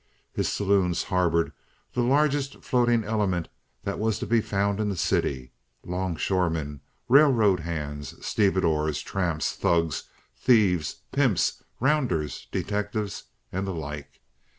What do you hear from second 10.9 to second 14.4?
pimps, rounders, detectives, and the like.